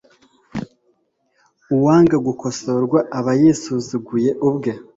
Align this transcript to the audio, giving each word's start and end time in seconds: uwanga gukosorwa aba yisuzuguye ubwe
uwanga 1.75 2.15
gukosorwa 2.27 2.99
aba 3.17 3.31
yisuzuguye 3.41 4.29
ubwe 4.47 4.71